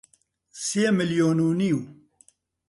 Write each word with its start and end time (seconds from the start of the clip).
سێ 0.65 0.85
ملیۆن 0.97 1.37
و 1.45 1.47
نیو 1.61 1.79